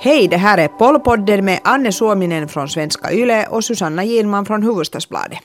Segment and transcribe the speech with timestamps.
[0.00, 4.62] Hej, det här är Pollpodden med Anne Suominen från Svenska Yle och Susanna Gilman från
[4.62, 5.38] Hufvudstadsbladet.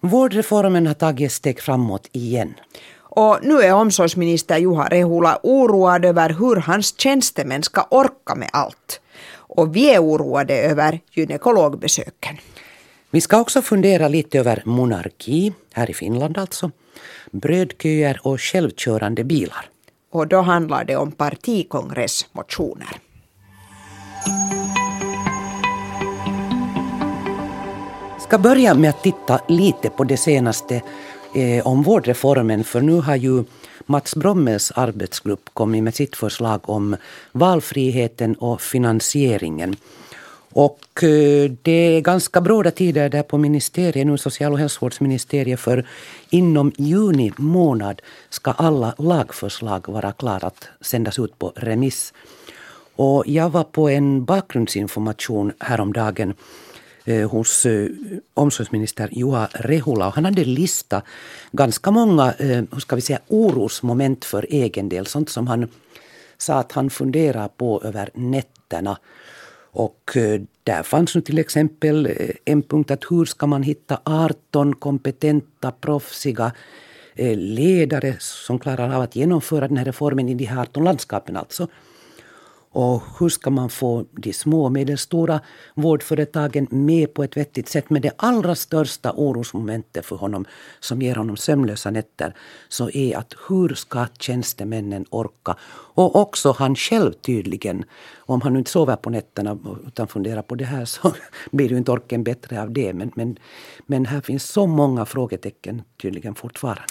[0.00, 2.54] Vårdreformen har tagit ett steg framåt igen.
[2.98, 9.00] Och nu är omsorgsminister Juha Rehula oroad över hur hans tjänstemän ska orka med allt.
[9.36, 12.38] Och vi är oroade över gynekologbesöken.
[13.14, 16.70] Vi ska också fundera lite över monarki, här i Finland alltså,
[17.30, 19.70] brödköer och självkörande bilar.
[20.12, 22.88] Och då handlar det om partikongressmotioner.
[28.18, 30.82] ska börja med att titta lite på det senaste
[31.34, 33.44] eh, om vårdreformen för nu har ju
[33.86, 36.96] Mats Brommels arbetsgrupp kommit med sitt förslag om
[37.32, 39.76] valfriheten och finansieringen.
[40.56, 45.86] Och eh, det är ganska bråda tider där på ministeriet, nu social och hälsovårdsministeriet, för
[46.30, 52.12] inom juni månad ska alla lagförslag vara klara att sändas ut på remiss.
[52.96, 56.34] Och jag var på en bakgrundsinformation häromdagen
[57.04, 57.88] eh, hos eh,
[58.34, 60.06] omsorgsminister Juha Rehula.
[60.06, 61.02] Och han hade lista
[61.52, 65.06] ganska många eh, hur ska vi säga, orosmoment för egen del.
[65.06, 65.68] Sånt som han
[66.38, 68.98] sa att han funderar på över nätterna.
[69.74, 74.00] Och eh, där fanns nu till exempel eh, en punkt att hur ska man hitta
[74.04, 76.52] 18 kompetenta, proffsiga
[77.14, 81.36] eh, ledare som klarar av att genomföra den här reformen i de här 18 landskapen
[81.36, 81.68] alltså.
[82.74, 85.40] Och hur ska man få de små och medelstora
[85.74, 87.90] vårdföretagen med på ett vettigt sätt?
[87.90, 90.44] Men det allra största orosmomentet för honom
[90.80, 92.34] som ger honom sömnlösa nätter
[92.68, 95.56] så är att hur ska tjänstemännen orka?
[95.96, 97.84] Och också han själv tydligen.
[98.16, 101.14] Om han nu inte sover på nätterna utan funderar på det här så
[101.50, 102.92] blir ju inte orken bättre av det.
[102.92, 103.38] Men, men,
[103.86, 106.82] men här finns så många frågetecken tydligen fortfarande.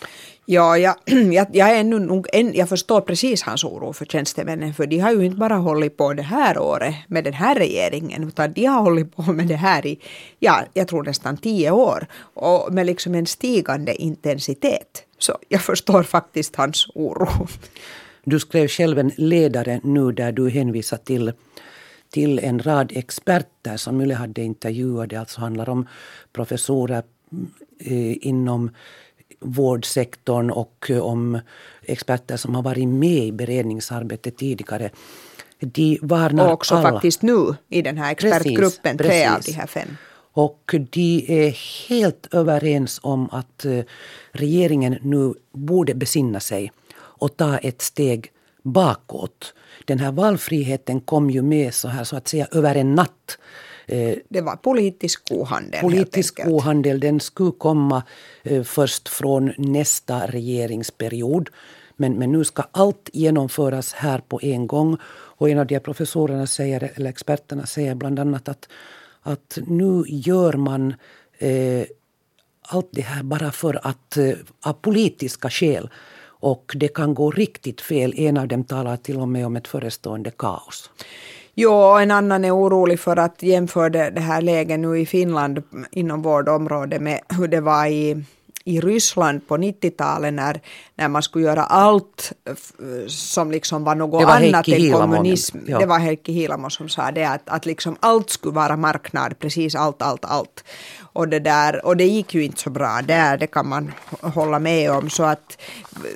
[0.46, 5.00] Ja, jag, jag, jag, är ännu jag förstår precis hans oro för tjänstemännen, för de
[5.00, 8.66] har ju inte bara hållit på det här året med den här regeringen, utan de
[8.66, 10.00] har hållit på med det här i,
[10.40, 15.04] ja, jag tror nästan tio år, och med liksom en stigande intensitet.
[15.18, 17.48] Så jag förstår faktiskt hans oro.
[18.24, 21.32] Du skrev själv en ledare nu där du hänvisar till
[22.14, 25.10] till en rad experter som Yle hade intervjuat.
[25.10, 25.88] Det alltså handlar om
[26.34, 28.72] professorer mm, eh, inom
[29.44, 31.40] vårdsektorn och eh, om
[31.82, 34.90] experter som har varit med i beredningsarbetet tidigare.
[35.60, 36.92] De varnar och också alla.
[36.92, 39.98] faktiskt nu i den här expertgruppen, precis, tre av de här fem.
[40.36, 41.52] Och de är
[41.90, 43.80] helt överens om att eh,
[44.32, 48.32] regeringen nu borde besinna sig och ta ett steg
[48.64, 49.54] bakåt.
[49.86, 53.38] Den här valfriheten kom ju med så här så att säga över en natt.
[53.86, 55.82] Eh, det var politisk kohandel.
[55.82, 57.00] Politisk kohandel.
[57.00, 58.04] Den skulle komma
[58.44, 61.50] eh, först från nästa regeringsperiod.
[61.96, 64.98] Men, men nu ska allt genomföras här på en gång.
[65.38, 68.70] Och en av de professorerna säger, eller experterna säger bland annat att,
[69.22, 70.94] att nu gör man
[71.38, 71.86] eh,
[72.62, 74.34] allt det här bara för att, eh,
[74.66, 75.90] av politiska skäl.
[76.44, 78.14] Och det kan gå riktigt fel.
[78.18, 80.90] En av dem talar till och med om ett förestående kaos.
[81.56, 86.22] Jo, en annan är orolig för att jämföra det här läget nu i Finland inom
[86.22, 88.24] vårdområdet med hur det var i
[88.66, 90.62] i Ryssland på 90-talet när,
[90.96, 92.32] när man skulle göra allt
[93.08, 95.58] som liksom var något var annat än kommunism.
[95.68, 95.80] Ja.
[95.80, 99.76] Det var Heikki Hiilamo som sa det att, att liksom allt skulle vara marknad, precis
[99.76, 100.64] allt, allt, allt.
[101.00, 103.92] Och det, där, och det gick ju inte så bra där, det kan man
[104.22, 105.10] hålla med om.
[105.10, 105.62] Så att,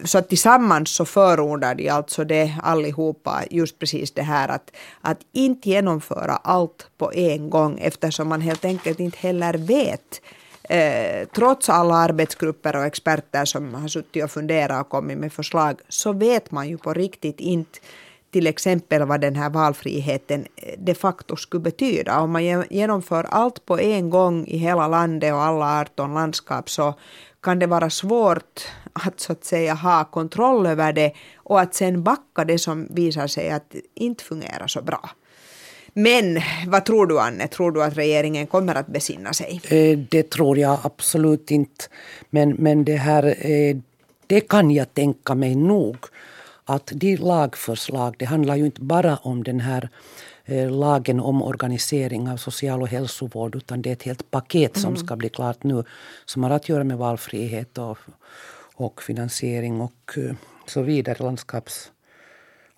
[0.04, 4.72] så att tillsammans så förordar de alltså det allihopa, just precis det här att,
[5.02, 10.22] att inte genomföra allt på en gång eftersom man helt enkelt inte heller vet
[10.70, 15.80] eh, trots alla arbetsgrupper och experter som har suttit och funderat och kommit med förslag
[15.90, 17.80] så vet man ju på riktigt inte
[18.32, 22.20] till exempel vad den här valfriheten eh, de facto skulle betyda.
[22.20, 26.94] Om man genomför allt på en gång i hela landet och alla 18 landskap så
[27.42, 32.04] kan det vara svårt att så att säga ha kontroll över det och att sen
[32.04, 35.10] backa det som visar sig att inte fungerar så bra.
[35.98, 39.62] Men vad tror du Anne, tror du att regeringen kommer att besinna sig?
[39.70, 41.86] Eh, det tror jag absolut inte.
[42.30, 43.78] Men, men det här, eh,
[44.28, 45.98] det kan jag tänka mig nog.
[46.66, 49.90] Att de lagförslag, det handlar ju inte bara om den här
[50.46, 54.94] eh, lagen om organisering av social och hälsovård utan det är ett helt paket som
[54.94, 55.06] mm.
[55.06, 55.84] ska bli klart nu
[56.26, 57.98] som har att göra med valfrihet och,
[58.76, 60.18] och finansiering och
[60.68, 61.92] så vidare, landskaps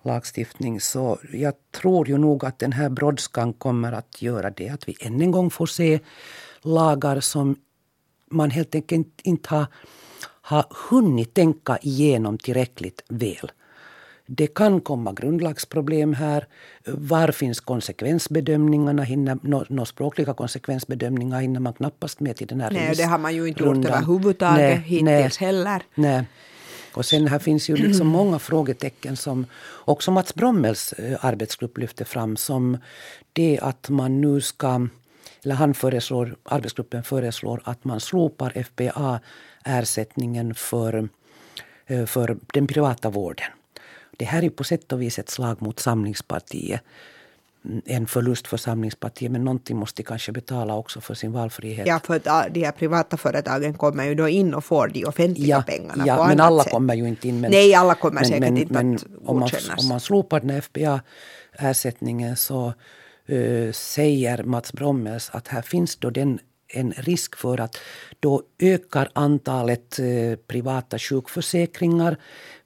[0.02, 0.80] lagstiftning.
[0.80, 4.96] Så jag tror ju nog att den här brådskan kommer att göra det att vi
[5.00, 6.00] än en gång får se
[6.62, 7.56] lagar som
[8.30, 9.66] man helt enkelt inte har,
[10.42, 13.52] har hunnit tänka igenom tillräckligt väl.
[14.32, 16.46] Det kan komma grundlagsproblem här.
[16.86, 19.02] Var finns konsekvensbedömningarna?
[19.02, 19.38] Hinner,
[19.72, 23.46] några språkliga konsekvensbedömningar hinner man knappast med till den här Nej, det har man ju
[23.48, 25.82] inte gjort överhuvudtaget nej, hittills nej, heller.
[25.94, 26.24] Nej.
[26.92, 29.46] Och sen här finns ju liksom många frågetecken som
[29.84, 32.78] också Mats Brommels eh, arbetsgrupp lyfter fram som
[33.32, 34.88] det att man nu ska
[35.44, 41.08] eller han föreslår, arbetsgruppen föreslår att man slopar FBA-ersättningen för,
[41.86, 43.46] eh, för den privata vården.
[44.16, 46.80] Det här är på sätt och vis ett slag mot Samlingspartiet.
[47.84, 51.86] En förlust för Samlingspartiet, men någonting måste kanske betala också för sin valfrihet.
[51.86, 55.56] Ja, för att de här privata företagen kommer ju då in och får de offentliga
[55.56, 56.72] ja, pengarna ja, på men alla sätt.
[56.72, 57.40] kommer ju inte in.
[57.40, 60.40] Men, Nej, alla kommer men, säkert men, inte men att om man, om man slopar
[60.40, 62.72] den FBA-ersättningen så
[63.30, 66.38] uh, säger Mats Brommels att här finns då den
[66.72, 67.76] en risk för att
[68.20, 72.16] då ökar antalet eh, privata sjukförsäkringar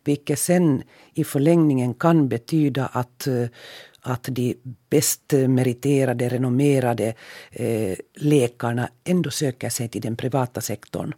[0.04, 0.82] vilket sen
[1.14, 3.46] i förlängningen kan betyda att, eh,
[4.04, 4.56] att de
[4.90, 7.14] bäst meriterade, renommerade
[7.50, 11.12] eh, läkarna ändå söker sig till den privata sektorn.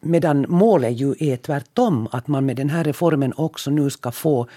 [0.00, 4.48] Medan målet ju är tvärtom, att man med den här reformen också nu ska få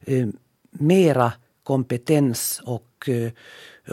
[0.00, 0.28] eh,
[0.70, 1.32] mera
[1.62, 3.32] kompetens och, eh,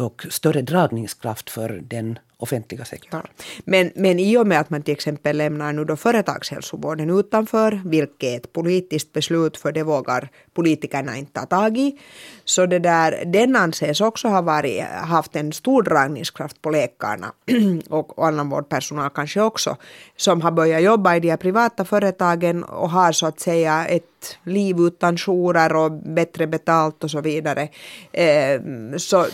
[0.04, 3.22] och större dragningskraft för den offentliga sektorn.
[3.24, 3.44] Ja.
[3.66, 8.24] Men, men i och med att man till exempel lämnar nu då företagshälsovården utanför, vilket
[8.24, 12.00] är ett politiskt beslut för det vågar politikerna inte ta tag i,
[12.46, 17.34] så det där, den anses också ha varit, haft en stor dragningskraft på läkarna
[17.90, 19.78] och, och annan vårdpersonal kanske också,
[20.18, 24.38] som har börjat jobba i de här privata företagen och har så att säga ett
[24.44, 27.70] liv utan jourer och bättre betalt och så vidare.
[28.12, 28.62] Eh,
[28.98, 29.26] så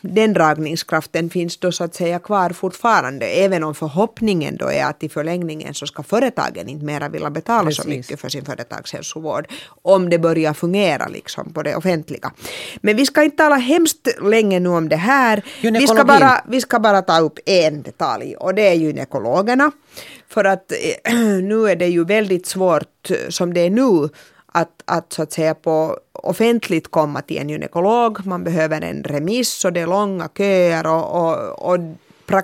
[0.00, 5.02] den dragningskraften finns då så att säga kvar fortfarande, även om förhoppningen då är att
[5.02, 7.82] i förlängningen så ska företagen inte mera vilja betala Precis.
[7.82, 9.46] så mycket för sin företagshälsovård,
[9.82, 12.32] om det börjar fungera liksom på det offentliga.
[12.80, 15.42] Men vi ska inte tala hemskt länge nu om det här.
[15.60, 19.72] Vi ska, bara, vi ska bara ta upp en detalj och det är gynekologerna.
[20.28, 20.72] För att
[21.42, 24.08] nu är det ju väldigt svårt som det är nu
[24.56, 28.26] att, att så att säga på offentligt komma till en gynekolog.
[28.26, 31.78] Man behöver en remiss och det är långa köer och, och, och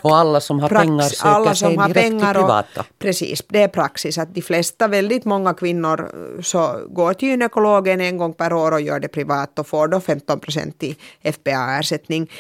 [0.03, 2.81] och alla som har prax, pengar söker alla som sig har direkt pengar till privata.
[2.81, 6.11] Och, precis, det är praxis att de flesta, väldigt många kvinnor
[6.43, 10.01] så går till gynekologen en gång per år och gör det privat och får då
[10.01, 12.31] 15 procent i FBA-ersättning.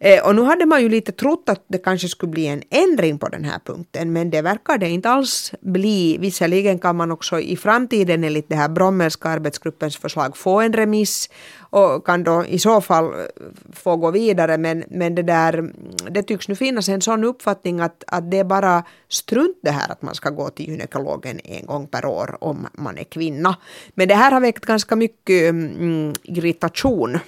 [0.00, 3.18] Eh, och nu hade man ju lite trott att det kanske skulle bli en ändring
[3.18, 6.18] på den här punkten, men det verkar det inte alls bli.
[6.18, 11.30] Visserligen kan man också i framtiden enligt det här Brommelska arbetsgruppens förslag få en remiss
[11.70, 13.10] och kan då i så fall eh,
[13.72, 15.72] få gå vidare, men, men det, där,
[16.10, 19.92] det tycks nu finnas en sån uppfattning att, att det är bara strunt det här
[19.92, 23.56] att man ska gå till gynekologen en gång per år om man är kvinna.
[23.94, 27.18] Men det här har väckt ganska mycket mm, mm irritation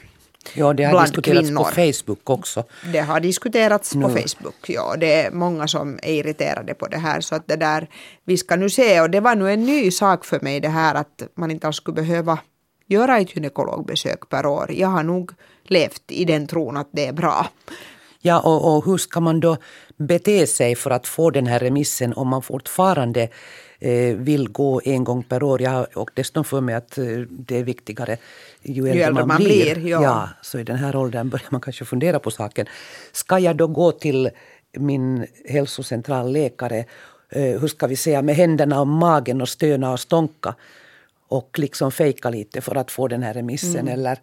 [0.54, 1.64] Ja, det har diskuterats kvinnor.
[1.64, 2.64] på Facebook också.
[2.92, 4.02] Det har diskuterats nu.
[4.02, 4.96] på Facebook, ja.
[4.96, 7.20] Det är många som är irriterade på det här.
[7.20, 7.88] Så att det där,
[8.24, 10.94] vi ska nu se, och det var nu en ny sak för mig det här
[10.94, 12.38] att man inte alls skulle behöva
[12.86, 14.72] göra ett gynekologbesök per år.
[14.72, 15.32] Jag har nog
[15.64, 17.46] levt i den tron att det är bra.
[18.22, 19.56] Ja, och, och hur ska man då
[19.96, 23.28] bete sig för att få den här remissen om man fortfarande
[24.16, 25.62] vill gå en gång per år.
[25.62, 28.16] Jag har och dessutom för mig att eh, det är viktigare
[28.62, 29.74] ju äldre, ju äldre man, man, blir.
[29.74, 30.02] blir ja.
[30.02, 30.28] ja.
[30.42, 32.66] så i den här åldern börjar man kanske fundera på saken.
[33.12, 34.30] Ska jag då gå till
[34.72, 36.84] min hälsocentralläkare,
[37.28, 40.54] eh, hur ska vi säga, med händerna om magen och stöna och stånka
[41.28, 43.94] och liksom fejka lite för att få den här remissen mm.
[43.94, 44.18] eller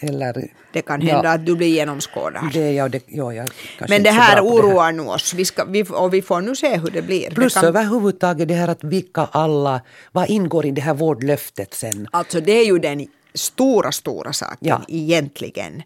[0.00, 2.50] eller, det kan hända ja, att du blir genomskådad.
[2.52, 3.48] Det, ja, det, ja, jag
[3.88, 6.90] Men det här oroar nu oss vi ska, vi, och vi får nu se hur
[6.90, 7.30] det blir.
[7.30, 7.68] Plus det kan...
[7.68, 9.80] överhuvudtaget det här att vilka alla,
[10.12, 12.08] vad ingår i det här vårdlöftet sen?
[12.10, 14.82] Alltså det är ju den stora, stora saken ja.
[14.88, 15.82] egentligen.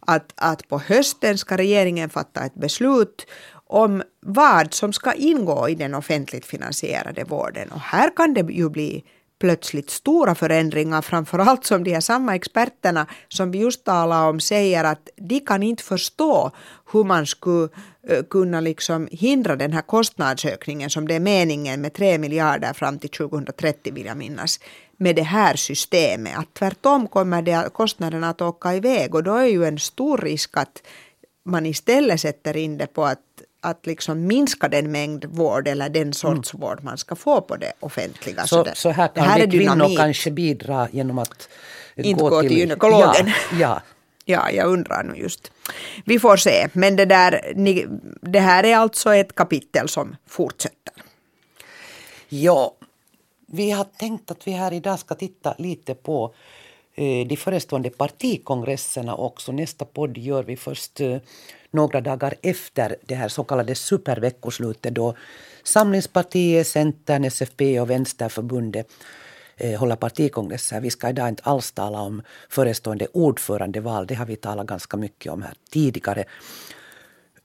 [0.00, 3.26] Att, att på hösten ska regeringen fatta ett beslut
[3.66, 7.68] om vad som ska ingå i den offentligt finansierade vården.
[7.68, 9.04] Och här kan det ju bli
[9.38, 14.84] plötsligt stora förändringar, framförallt som de här samma experterna som vi just talade om säger
[14.84, 16.50] att de kan inte förstå
[16.92, 17.68] hur man skulle
[18.08, 22.98] eh, kunna liksom hindra den här kostnadsökningen som det är meningen med 3 miljarder fram
[22.98, 24.60] till 2030 vill jag minnas
[24.96, 26.38] med det här systemet.
[26.38, 30.56] Att tvärtom kommer det kostnaderna att åka iväg och då är ju en stor risk
[30.56, 30.82] att
[31.44, 33.20] man istället sätter in det på att
[33.66, 36.60] att liksom minska den mängd vård eller den sorts mm.
[36.66, 38.46] vård man ska få på det offentliga.
[38.46, 41.48] Så, så, så här kan det här vi kvinnor kanske bidra genom att
[41.96, 43.26] inte gå till, till gynekologen.
[43.26, 43.82] Ja, ja.
[44.24, 45.52] ja, jag undrar nu just.
[46.04, 47.86] Vi får se, men det, där, ni,
[48.20, 50.92] det här är alltså ett kapitel som fortsätter.
[52.28, 52.74] Ja,
[53.46, 56.34] vi har tänkt att vi här idag ska titta lite på
[56.94, 59.52] eh, de förestående partikongresserna också.
[59.52, 61.16] Nästa podd gör vi först eh,
[61.76, 65.14] några dagar efter det här så kallade superveckoslutet då
[65.64, 68.86] Samlingspartiet, Centern, SFP och Vänsterförbundet
[69.56, 70.80] eh, hålla partikongresser.
[70.80, 74.06] Vi ska idag inte alls tala om förestående ordförandeval.
[74.06, 76.24] Det har vi talat ganska mycket om här tidigare.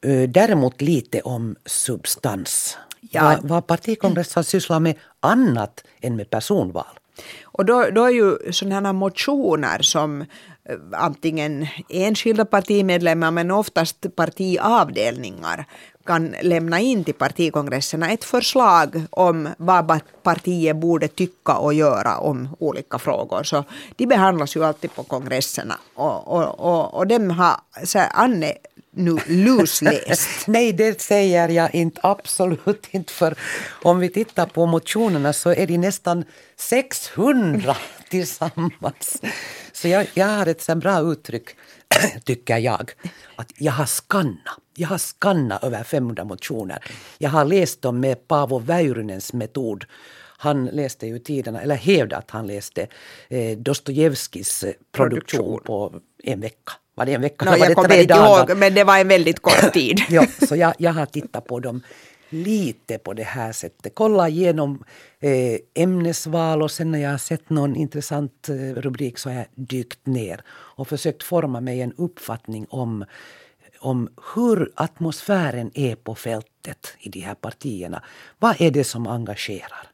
[0.01, 2.77] Eh, däremot lite om substans.
[3.11, 3.23] Ja.
[3.23, 6.99] Vad, vad partikongressen sysslar med annat än med personval.
[7.43, 10.25] Och då, då är ju sådana motioner som
[10.69, 15.65] Eh, antingen enskilda partimedlemmar men oftast partiavdelningar
[16.05, 22.49] kan lämna in till partikongresserna ett förslag om vad partiet borde tycka och göra om
[22.59, 23.43] olika frågor.
[23.43, 23.63] Så
[23.95, 25.79] de behandlas ju alltid på kongresserna.
[25.95, 28.53] Och, och, och, och dem har så Anne
[28.93, 30.29] nu lusläst.
[30.47, 32.01] Nej, det säger jag inte.
[32.03, 33.13] Absolut inte.
[33.13, 33.35] För
[33.83, 36.23] om vi tittar på motionerna så är de nästan
[36.57, 37.75] 600
[38.11, 39.21] tillsammans.
[39.71, 41.49] Så jag, jag har ett så bra uttryck,
[42.25, 42.91] tycker jag,
[43.35, 44.59] att jag har skannat.
[44.75, 46.83] Jag har skannat över 500 motioner.
[47.17, 49.85] Jag har läst dem med Paavo Väyrynens metod.
[50.37, 52.87] Han läste ju tiderna, eller hävdade att han läste
[53.29, 56.71] eh, Dostojevskis eh, produktion, produktion på en vecka.
[56.95, 57.45] Var det en vecka?
[57.45, 60.01] No, jag kommer inte ihåg, men det var en väldigt kort tid.
[60.09, 61.81] ja, så jag, jag har tittat på dem
[62.33, 63.95] lite på det här sättet.
[63.95, 64.83] Kolla igenom
[65.19, 69.45] eh, ämnesval och sen när jag har sett någon intressant eh, rubrik så har jag
[69.55, 73.05] dykt ner och försökt forma mig en uppfattning om,
[73.79, 78.03] om hur atmosfären är på fältet i de här partierna.
[78.39, 79.87] Vad är det som engagerar?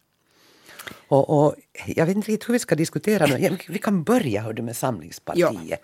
[1.07, 4.61] Och, och jag vet inte riktigt hur vi ska diskutera men Vi kan börja hörde,
[4.61, 5.51] med Samlingspartiet.
[5.67, 5.77] Ja.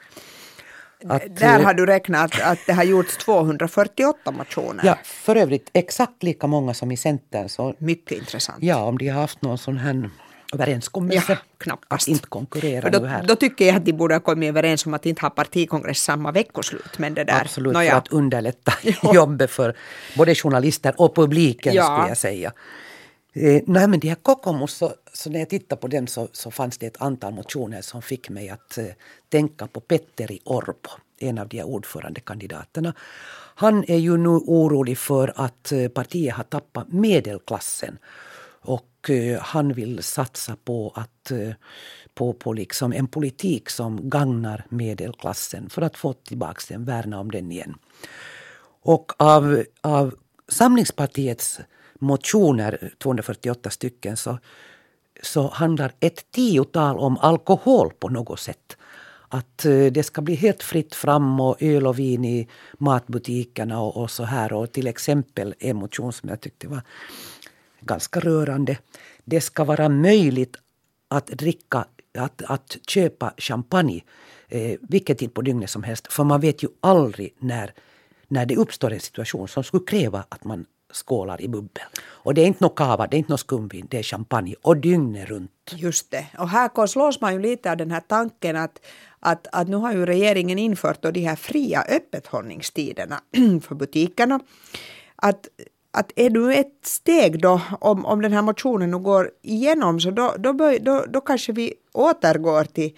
[1.10, 4.86] Att, Där har du räknat att det har gjorts 248 motioner.
[4.86, 7.50] Ja, för övrigt exakt lika många som i Centern.
[7.50, 8.63] Så, Mycket intressant.
[8.63, 10.10] Ja, om de har haft någon sån här
[10.53, 12.03] överenskommelse ja, knappast.
[12.03, 13.24] att inte konkurrera då, nu här.
[13.24, 16.31] Då tycker jag att de borde ha kommit överens om att inte ha partikongress samma
[16.31, 16.98] veckoslut.
[16.98, 18.74] Men det där, Absolut, för att underlätta
[19.13, 19.75] jobbet för
[20.17, 21.83] både journalister och publiken ja.
[21.83, 22.51] skulle jag säga.
[23.33, 26.51] Eh, nej men de här Kokomus, så, så, när jag tittade på den så, så
[26.51, 28.86] fanns det ett antal motioner som fick mig att eh,
[29.29, 30.89] tänka på Petteri Orpo,
[31.20, 32.93] en av de här ordförandekandidaterna.
[33.55, 37.98] Han är ju nu orolig för att eh, partiet har tappat medelklassen.
[38.63, 41.53] Och eh, han vill satsa på, att, eh,
[42.13, 47.32] på, på liksom en politik som gagnar medelklassen för att få tillbaka den, värna om
[47.32, 47.75] den igen.
[48.82, 50.15] Och av, av
[50.48, 51.60] Samlingspartiets
[52.00, 54.39] motioner, 248 stycken, så,
[55.22, 58.77] så handlar ett tiotal om alkohol på något sätt.
[59.29, 63.98] Att eh, det ska bli helt fritt fram och öl och vin i matbutikerna och,
[63.98, 64.53] och så här.
[64.53, 66.82] Och till exempel en motion som jag tyckte var
[67.82, 68.77] ganska rörande.
[69.25, 70.55] Det ska vara möjligt
[71.08, 71.86] att dricka,
[72.17, 74.03] att, att köpa champagne
[74.48, 76.13] eh, vilken tid på dygnet som helst.
[76.13, 77.74] För man vet ju aldrig när,
[78.27, 81.83] när det uppstår en situation som skulle kräva att man skålar i bubbel.
[82.03, 84.77] Och det är inte något kava, det är inte något skumvin, det är champagne och
[84.77, 85.51] dygnet runt.
[85.75, 86.25] Just det.
[86.38, 88.79] Och här slås man ju lite av den här tanken att,
[89.19, 93.21] att, att nu har ju regeringen infört då de här fria öppethållningstiderna
[93.62, 94.39] för butikerna.
[95.15, 95.47] Att,
[95.91, 100.12] att är du ett steg då, om, om den här motionen nu går igenom, så
[100.12, 102.91] då, då, då, då kanske vi återgår till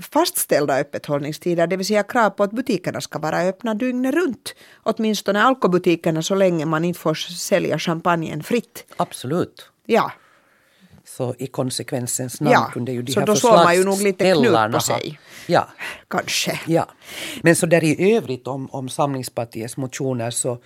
[0.00, 4.54] fastställda öppethållningstider, det vill säga krav på att butikerna ska vara öppna dygnet runt.
[4.82, 8.84] Åtminstone alkobutikerna så länge man inte får sälja champagnen fritt.
[8.96, 9.70] Absolut.
[9.86, 10.12] Ja.
[11.04, 14.02] Så i konsekvensens namn ja, kunde ju de så här då slår man ju nog
[14.02, 15.18] lite knut på sig.
[15.46, 15.68] Ja.
[16.08, 16.60] Kanske.
[16.66, 16.88] Ja.
[17.42, 20.58] Men så där i övrigt om, om Samlingspartiets motioner så,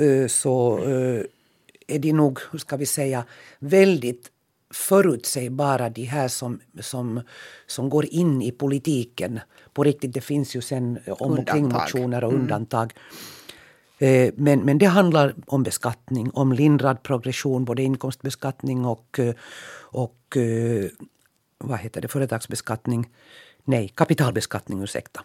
[0.00, 1.24] uh, så uh,
[1.86, 3.24] är de nog, hur ska vi säga,
[3.58, 4.31] väldigt
[4.72, 7.20] förutsägbara de här som, som,
[7.66, 9.40] som går in i politiken
[9.72, 10.14] på riktigt.
[10.14, 12.42] Det finns ju sen om och kringmotioner och mm.
[12.42, 12.92] undantag.
[13.98, 19.34] Eh, men, men det handlar om beskattning, om lindrad progression, både inkomstbeskattning och, eh,
[19.80, 20.84] och eh,
[21.58, 23.08] vad heter det, företagsbeskattning.
[23.64, 25.24] Nej, kapitalbeskattning, ursäkta.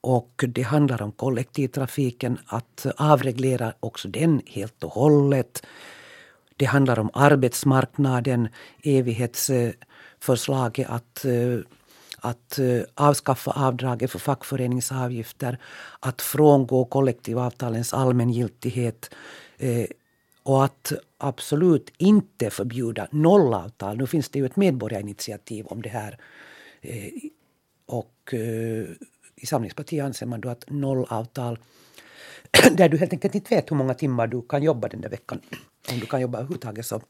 [0.00, 5.62] Och det handlar om kollektivtrafiken, att avreglera också den helt och hållet.
[6.56, 8.48] Det handlar om arbetsmarknaden,
[8.82, 11.58] evighetsförslaget att eh,
[12.18, 15.58] att eh, avskaffa avdraget för fackföreningsavgifter,
[16.00, 19.14] att frångå kollektivavtalens allmängiltighet
[19.58, 19.86] eh,
[20.42, 23.96] och att absolut inte förbjuda nollavtal.
[23.96, 26.18] Nu finns det ju ett medborgarinitiativ om det här.
[27.86, 28.34] Och
[29.36, 31.58] i Samlingspartiet anser man då att nollavtal
[32.76, 35.40] där du helt enkelt inte vet hur många timmar du kan jobba den där veckan.
[35.90, 37.00] Om du kan jobba överhuvudtaget så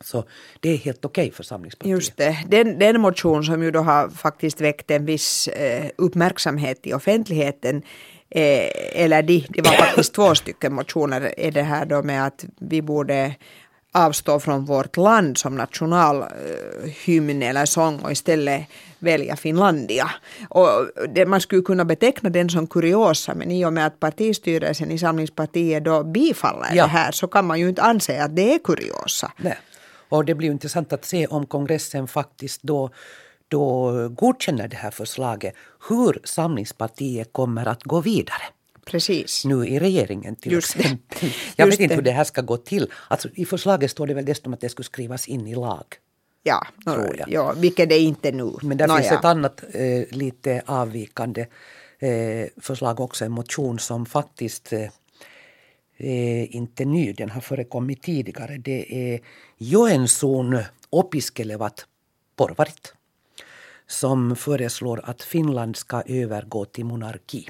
[0.00, 0.24] så
[0.60, 1.94] det är helt okej okay för Samlingspartiet.
[1.94, 2.38] Just det.
[2.48, 7.82] Den, den motion som ju då har faktiskt väckt en viss eh, uppmärksamhet i offentligheten
[8.30, 12.44] eh, eller de, det var faktiskt två stycken motioner, är det här då med att
[12.60, 13.34] vi borde
[13.92, 18.66] avstå från vårt land som nationalhymn eller sång och istället
[18.98, 20.10] välja Finlandia.
[20.48, 20.68] Och
[21.14, 24.98] det, man skulle kunna beteckna den som kuriosa men i och med att partistyrelsen i
[24.98, 26.82] Samlingspartiet då bifaller ja.
[26.82, 29.32] det här så kan man ju inte anse att det är kuriosa.
[29.36, 29.58] Nej.
[30.08, 32.90] Och det blir intressant att se om kongressen faktiskt då
[33.48, 35.54] då godkänner det här förslaget
[35.88, 38.42] hur Samlingspartiet kommer att gå vidare.
[38.86, 39.44] Precis.
[39.44, 40.98] Nu i regeringen till Just exempel.
[41.20, 41.32] Det.
[41.56, 42.90] Jag Just vet inte hur det här ska gå till.
[43.08, 45.84] Alltså, I förslaget står det väl dessutom att det skulle skrivas in i lag.
[46.48, 46.66] Ja,
[47.26, 48.52] ja vilket det inte nu.
[48.62, 51.46] Men det finns ett annat eh, lite avvikande
[51.98, 54.88] eh, förslag också, en motion som faktiskt eh,
[55.98, 58.58] är inte ny, den har förekommit tidigare.
[58.58, 59.20] Det är
[59.58, 60.58] Joenssuun
[60.90, 61.86] opiskelevat
[62.36, 62.94] porvarit
[63.86, 67.48] som föreslår att Finland ska övergå till monarki.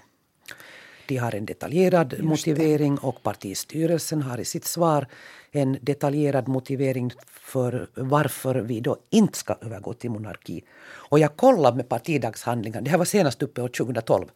[1.07, 5.07] De har en detaljerad motivering och partistyrelsen har i sitt svar
[5.53, 10.65] en detaljerad motivering för varför vi då inte ska övergå till monarki.
[10.89, 14.27] Och jag kollade med partidagshandlingarna, det här var senast uppe år 2012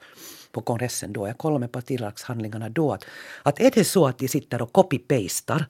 [0.52, 3.04] på kongressen då, jag kollade med partidagshandlingarna då att,
[3.42, 5.64] att är det så att de sitter och copy-pastar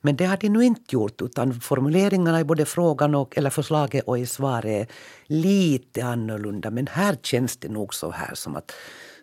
[0.00, 4.04] men det har de nu inte gjort utan formuleringarna i både frågan och, eller förslaget
[4.04, 4.86] och i svaret är
[5.26, 6.70] lite annorlunda.
[6.70, 8.72] Men här känns det nog så här som att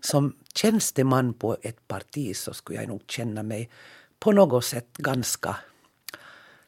[0.02, 3.70] som tjänsteman på ett parti så skulle jag nog känna mig
[4.24, 5.56] på något sätt ganska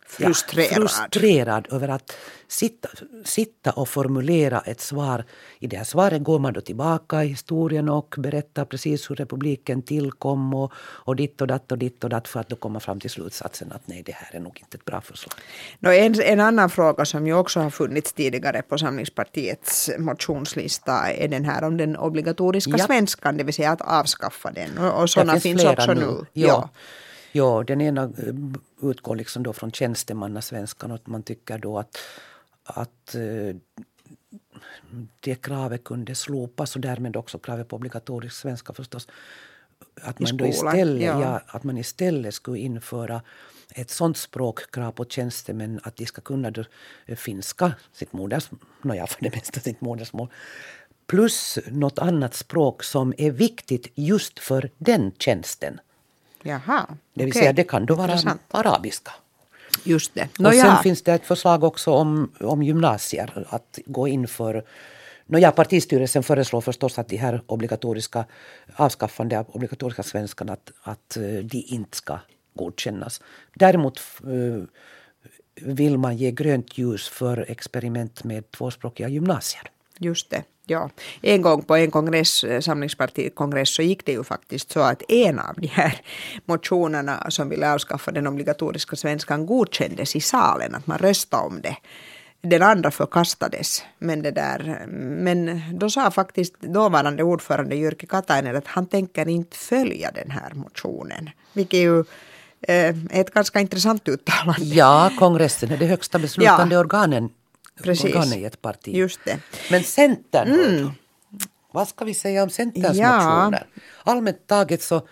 [0.08, 0.72] frustrerad.
[0.72, 2.90] Ja, frustrerad över att sitta,
[3.26, 5.24] sitta och formulera ett svar.
[5.60, 9.82] I det här svaret går man då tillbaka i historien och berättar precis hur republiken
[9.82, 13.00] tillkom och, och ditt och datt och ditt och datt för att då komma fram
[13.00, 15.34] till slutsatsen att nej, det här är nog inte ett bra förslag.
[15.80, 21.28] No, en, en annan fråga som ju också har funnits tidigare på Samlingspartiets motionslista är
[21.28, 22.86] den här om den obligatoriska ja.
[22.86, 24.78] svenskan, det vill säga att avskaffa den.
[24.78, 26.00] Och, och sådana finns, finns också nu.
[26.00, 26.26] nu.
[26.34, 26.48] Ja.
[26.48, 26.70] ja.
[27.38, 31.98] Ja, den ena eh, utgår liksom då från tjänstemannasvenskan och att man tycker då att,
[32.64, 33.56] att eh,
[35.20, 39.08] det kravet kunde slopas och därmed också kravet på obligatorisk svenska förstås.
[40.02, 41.22] Att man, då istället, ja.
[41.22, 41.42] ja.
[41.48, 43.22] att man istället skulle införa
[43.76, 46.64] ett sånt språkkrav på tjänstemän att de ska kunna då,
[47.06, 50.30] eh, finska, sitt modersmål, nåja för det mesta sitt modersmål,
[51.08, 55.80] plus något annat språk som är viktigt just för den tjänsten.
[56.46, 57.42] Jaha, det vill okay.
[57.42, 58.42] säga det kan då vara Intressant.
[58.52, 59.12] arabiska.
[59.84, 60.28] Just det.
[60.40, 60.80] No, och sen ja.
[60.84, 63.46] finns det ett förslag också om, om gymnasier.
[63.50, 64.64] Att gå in för
[65.28, 68.26] Nåja, partistyrelsen föreslår förstås att de här obligatoriska
[68.76, 72.20] avskaffande av obligatoriska svenskan att, att eh, de inte ska
[72.54, 73.22] godkännas.
[73.54, 74.64] Däremot uh,
[75.56, 79.64] vill man ge grönt ljus för experiment med tvåspråkiga gymnasier.
[79.98, 80.44] Just det.
[80.68, 80.90] Ja,
[81.22, 85.40] en gång på en kongress, eh, samlingspartikongress så gick det ju faktiskt så att en
[85.40, 86.02] av de här
[86.46, 91.78] motionerna som ville avskaffa den obligatoriska svenskan godkändes i salen, att man röstade om det.
[92.42, 93.84] Den andra förkastades.
[94.00, 99.58] Men, det där, men då sa faktiskt dåvarande ordförande Jyrki Katainen att han tänker inte
[99.58, 101.30] följa den här motionen.
[101.54, 102.04] Vilket ju
[102.62, 104.66] är eh, ett ganska intressant uttalande.
[104.66, 106.80] Ja, kongressen är det högsta beslutande ja.
[106.80, 107.30] organen
[107.84, 108.16] Precis.
[108.16, 108.96] organ i ett parti.
[108.96, 109.40] Just det.
[109.72, 110.92] Men Centern, mm.
[111.72, 113.18] vad ska vi säga om Centerns ja.
[113.18, 113.66] motioner?
[114.04, 115.08] Allmänt taget så,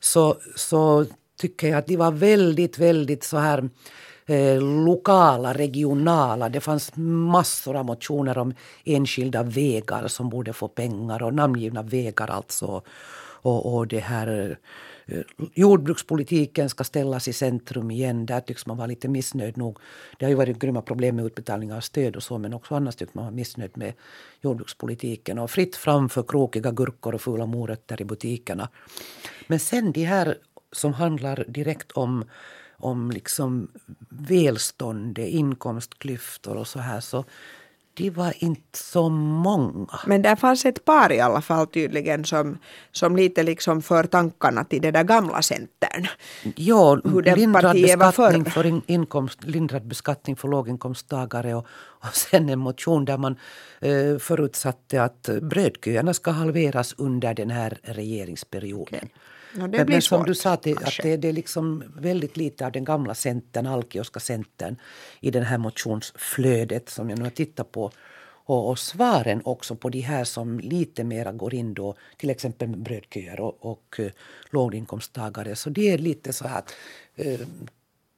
[0.00, 1.06] så, så
[1.38, 3.68] tycker jag att de var väldigt, väldigt så här
[4.26, 6.48] eh, lokala, regionala.
[6.48, 12.30] Det fanns massor av motioner om enskilda vägar som borde få pengar och namngivna vägar
[12.30, 12.82] alltså.
[13.42, 14.58] Och, och det här
[15.06, 15.22] Eh,
[15.54, 18.26] jordbrukspolitiken ska ställas i centrum igen.
[18.26, 19.78] Där tycks man vara lite missnöjd nog.
[20.18, 22.96] Det har ju varit grymma problem med utbetalningar av stöd och så men också annars
[22.96, 23.92] tycks man vara missnöjd med
[24.40, 25.38] jordbrukspolitiken.
[25.38, 28.68] Och fritt fram för krokiga gurkor och fula morötter i butikerna.
[29.46, 30.38] Men sen de här
[30.72, 32.24] som handlar direkt om
[32.78, 33.68] om liksom
[34.08, 37.24] välstånd, inkomstklyftor och så här så
[37.96, 40.00] de var inte så många.
[40.06, 42.58] Men det fanns ett par i alla fall tydligen som,
[42.92, 46.06] som lite liksom för tankarna till det där gamla Centern.
[46.56, 46.94] Ja,
[47.36, 53.18] lindrad beskattning för in, inkomst, lindrad beskattning för låginkomsttagare och, och sen en motion där
[53.18, 53.36] man
[53.80, 59.04] eh, förutsatte att brödköerna ska halveras under den här regeringsperioden.
[59.04, 59.08] Okay.
[59.56, 62.36] No, det men, men som du sa, att, det, att det, det, är liksom väldigt
[62.36, 64.76] lite av den gamla centern, alkioska centern
[65.20, 67.90] i det här motionsflödet som jag nu har tittat på.
[68.48, 72.68] och, och, svaren också på de här som lite mera går in då, till exempel
[72.68, 74.10] brödköer och, och uh,
[74.50, 75.56] låginkomsttagare.
[75.56, 76.74] Så det är lite så här att
[77.26, 77.46] uh,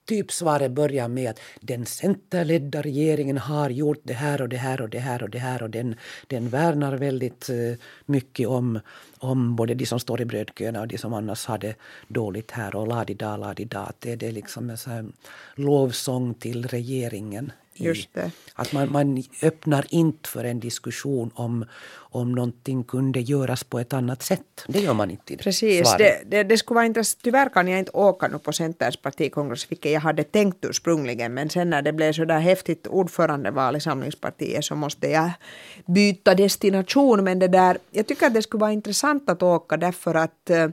[0.09, 4.81] typ svaret börjar med att den centerledda regeringen har gjort det här och det här
[4.81, 5.94] och det här och det här och den,
[6.27, 8.81] den värnar väldigt eh, mycket om,
[9.18, 11.75] om både de som står i brödköerna och de som annars har det
[12.09, 13.79] dåligt här och ladida, ladida.
[13.79, 13.92] ladi-da.
[13.99, 15.12] Det, det är liksom en sån
[15.55, 17.53] lovsång till regeringen
[17.85, 18.31] Just det.
[18.55, 21.64] Att man, man öppnar inte för en diskussion om,
[21.95, 24.64] om någonting kunde göras på ett annat sätt.
[24.69, 25.95] Det gör man inte i Precis.
[25.99, 27.23] Det, det, det, skulle vara intressant.
[27.23, 31.35] Tyvärr kan jag inte åka nu på Centerns partikongress, vilket jag hade tänkt ursprungligen.
[31.35, 35.31] Men sen när det blev så där häftigt ordförandeval i Samlingspartiet så måste jag
[35.87, 37.25] byta destination.
[37.25, 40.69] Men det där, jag tycker att det skulle vara intressant att åka därför att uh,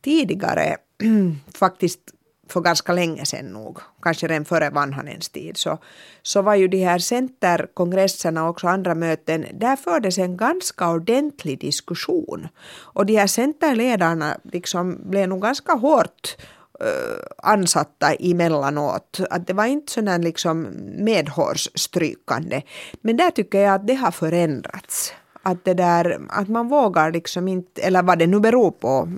[0.00, 0.76] tidigare
[1.54, 2.00] faktiskt
[2.48, 5.78] för ganska länge sedan nog, kanske redan före Vanhanens tid, så,
[6.22, 11.60] så var ju de här centerkongresserna och också andra möten, där fördes en ganska ordentlig
[11.60, 12.48] diskussion.
[12.94, 16.36] Och de här centerledarna liksom blev nog ganska hårt
[16.80, 19.20] äh, ansatta emellanåt.
[19.30, 22.62] Att det var inte sådär liksom medhårsstrykande.
[23.00, 25.12] Men där tycker jag att det har förändrats.
[25.42, 29.08] Att, det där, att man vågar liksom inte, eller vad det nu beror på,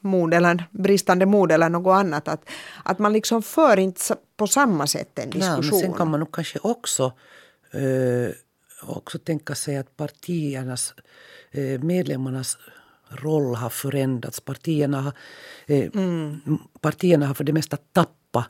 [0.00, 2.28] mod eller bristande mod eller något annat.
[2.28, 2.48] Att,
[2.84, 4.00] att man liksom för inte
[4.36, 5.64] på samma sätt en diskussion.
[5.64, 7.12] Ja, men sen kan man nog kanske också,
[7.72, 8.30] äh,
[8.82, 10.94] också tänka sig att partiernas,
[11.50, 12.58] äh, medlemmarnas
[13.08, 14.40] roll har förändrats.
[14.40, 15.12] Partierna har,
[15.66, 16.40] äh, mm.
[16.80, 18.48] partierna har för det mesta tappat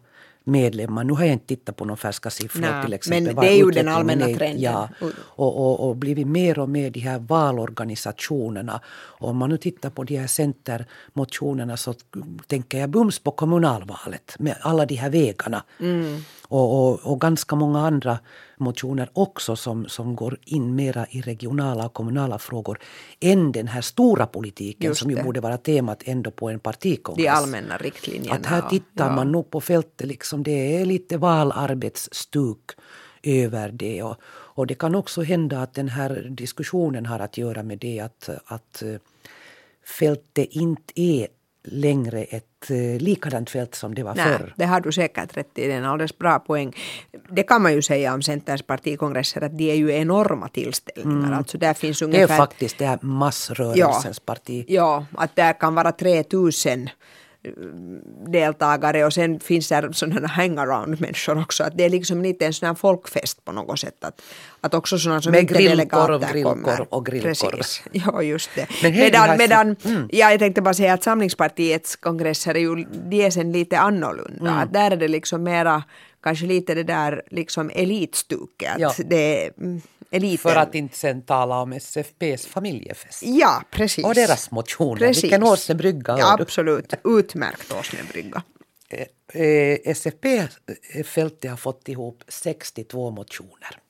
[0.51, 1.05] medlemmar.
[1.05, 3.35] Nu har jag inte tittat på några färska siffror Nej, till exempel.
[3.35, 4.61] Men det är ju den allmänna trenden.
[4.61, 8.81] Ja, och, och, och blivit mer och mer de här valorganisationerna.
[8.87, 11.95] Och om man nu tittar på de här centermotionerna så
[12.47, 15.63] tänker jag bums på kommunalvalet med alla de här vägarna.
[15.81, 16.23] Mm.
[16.51, 18.19] Och, och, och, ganska många andra
[18.57, 22.79] motioner också som, som går in mera i regionala och kommunala frågor
[23.21, 27.25] än den här stora politiken som ju borde vara temat ändå på en partikongress.
[27.25, 28.37] De allmänna riktlinjerna.
[28.37, 29.13] Att här tittar ja.
[29.17, 32.71] man nog på fältet, liksom, det är lite valarbetsstuk
[33.23, 34.03] över det.
[34.03, 38.01] Och, och det kan också hända att den här diskussionen har att göra med det
[38.01, 38.95] att, att eh,
[39.99, 41.29] fältet inte är
[41.63, 44.55] längre ett eh, likadant fält som det var Nej, förr.
[44.57, 46.77] Det har du säkert rätt i, det är en alldeles bra poäng.
[47.31, 51.27] Det kan man ju säga om Centerns partikongresser att de är ju enorma tillställningar.
[51.27, 51.39] Mm.
[51.39, 54.65] Alltså där finns ungefär, det är faktiskt det här massrörelsens ja, parti.
[54.69, 56.89] Ja, att där kan vara 3000
[58.27, 61.65] deltagare och sen finns det sådana hangaround-människor också.
[61.65, 64.05] Att det är liksom lite en sån här folkfest på något sätt.
[64.05, 64.23] Att,
[64.61, 67.51] att också sådana som Med inte grillkorv, grillkorv och grillkorv.
[67.51, 68.67] Precis, ja just det.
[68.83, 70.09] Men medan, medan mm.
[70.13, 74.51] ja, jag tänkte bara säga att Samlingspartiets kongresser är ju de är sen lite annorlunda.
[74.51, 74.59] Mm.
[74.59, 75.83] Att där är det liksom mera
[76.23, 78.77] kanske lite det där liksom elitstuket.
[78.79, 78.93] Ja.
[78.99, 80.39] Det, mm, eliten.
[80.39, 83.23] För att inte sen tala om SFPs familjefest.
[83.23, 84.05] Ja, precis.
[84.05, 84.97] Och deras motioner.
[84.97, 85.25] Precis.
[85.25, 88.43] Vilken åsnebrygga ja, Absolut, utmärkt åsnebrygga.
[88.89, 93.81] Eh, eh, SFP-fältet har fått ihop 62 motioner.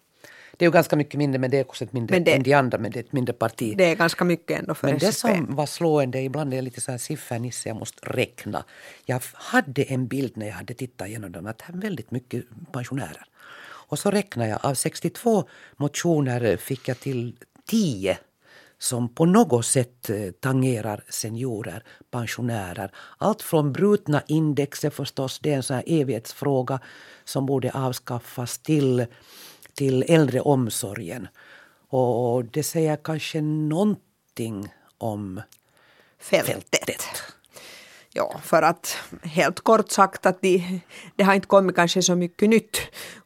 [0.60, 2.54] Det är ju ganska mycket mindre, men det är också ett mindre det, än de
[2.54, 3.74] andra, men det är ett mindre parti.
[3.76, 5.06] Det är ganska mycket ändå för Men SFP.
[5.06, 8.64] det som var slående, ibland är jag lite så här siffernisse, jag måste räkna.
[9.04, 12.44] Jag hade en bild när jag hade tittat igenom dem, att det är väldigt mycket
[12.72, 13.24] pensionärer.
[13.90, 15.44] Och så räknar jag, av 62
[15.76, 18.18] motioner fick jag till 10
[18.78, 22.90] som på något sätt eh, tangerar seniorer, pensionärer.
[23.18, 26.80] Allt från brutna indexet förstås, det är en sån här evighetsfråga
[27.24, 29.06] som borde avskaffas till,
[29.74, 31.28] till äldreomsorgen.
[31.88, 35.42] Och det säger kanske någonting om
[36.18, 36.48] fältet.
[36.70, 37.02] fältet.
[38.12, 40.80] Ja, för att helt kort sagt att de,
[41.16, 42.78] det har inte kommit kanske så mycket nytt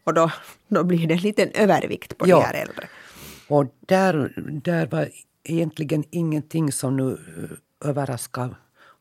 [0.05, 0.31] och då,
[0.69, 2.37] då blir det en liten övervikt på ja.
[2.37, 2.89] de här äldre.
[3.49, 4.33] Och där,
[4.65, 5.09] där var
[5.45, 8.55] egentligen ingenting som nu eh, överraskar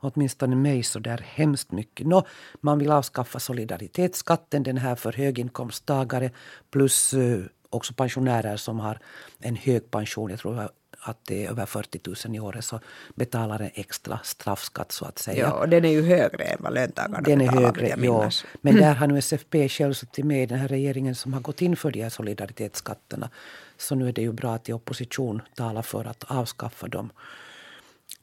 [0.04, 2.08] åtminstone mig så där hemskt mycket.
[2.08, 2.26] Nå,
[2.62, 6.32] man vill avskaffa solidaritetsskatten, den här för höginkomsttagare
[6.72, 9.00] plus uh, också pensionärer som har
[9.40, 10.30] en hög pension.
[10.30, 10.70] Jag tror
[11.04, 12.80] att det är över 40 000 i året så
[13.16, 15.40] betalar en extra straffskatt så att säga.
[15.40, 17.66] Ja, och den är ju högre än vad löntagarna den är betalar.
[17.66, 18.30] Högre, ja.
[18.62, 21.62] Men där har nu SFP själv suttit med i den här regeringen som har gått
[21.62, 23.30] in för de här solidaritetsskatterna.
[23.78, 27.10] Så nu är det ju bra att i opposition talar för att avskaffa dem.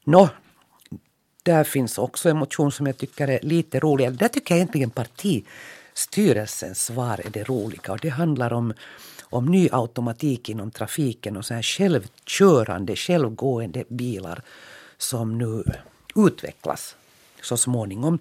[0.03, 0.29] Nå,
[1.43, 4.11] där finns också en motion som jag tycker är lite rolig.
[4.11, 4.89] Där tycker jag egentligen
[6.01, 7.91] styrelsens svar är det roliga.
[7.91, 8.73] Och det handlar om
[9.31, 14.41] om ny automatik inom trafiken och så här självkörande, självgående bilar
[14.97, 15.63] som nu
[16.15, 16.95] utvecklas
[17.41, 18.19] så småningom.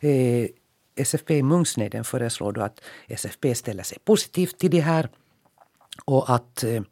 [0.00, 0.48] Eh,
[0.96, 5.08] SFP i Munksneden föreslår då att SFP ställer sig positivt till det här
[6.04, 6.82] och att, eh,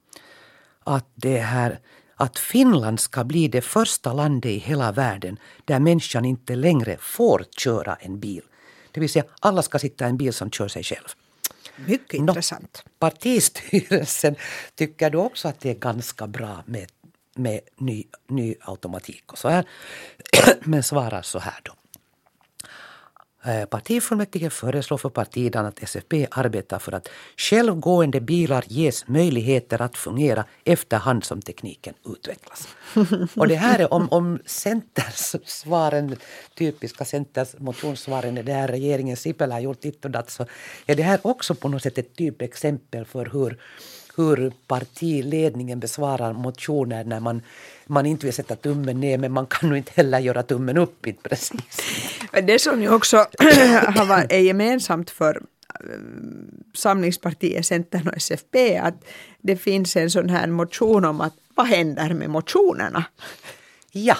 [0.84, 1.78] att det här
[2.16, 7.44] att Finland ska bli det första landet i hela världen där människan inte längre får
[7.56, 8.42] köra en bil.
[8.94, 11.08] Det vill säga alla ska sitta i en bil som kör sig själv.
[11.76, 12.84] Mycket intressant.
[12.98, 14.36] Partistyrelsen
[14.74, 16.90] tycker du också att det är ganska bra med,
[17.34, 19.64] med ny, ny automatik och så här.
[20.60, 21.72] Men svarar så här då.
[23.46, 29.96] Eh, partifullmäktige föreslår för partidan att SFP arbetar för att självgående bilar ges möjligheter att
[29.96, 32.68] fungera efterhand som tekniken utvecklas.
[33.36, 36.16] Och det här är om, om Centerns svaren,
[36.54, 40.46] typiska Centers motionssvaren, det här regeringen Sipilä har gjort ditt och datt, så
[40.86, 43.58] är det här också på något sätt ett typexempel för hur
[44.16, 47.42] hur partiledningen besvarar motioner när man,
[47.86, 51.06] man inte vill sätta tummen ner men man kan nog inte heller göra tummen upp.
[51.06, 51.60] Inte precis.
[52.42, 53.16] Det som ju också
[54.28, 55.42] är gemensamt för
[55.80, 55.80] eh,
[56.74, 59.04] Samlingspartiet, Centern och SFP att
[59.40, 63.04] det finns en sån här motion om att vad händer med motionerna?
[63.92, 64.16] Ja,